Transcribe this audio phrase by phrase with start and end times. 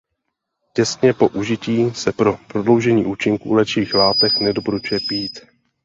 [0.73, 5.39] Těsně po užití se pro prodloužení účinku léčivých látek nedoporučuje pít.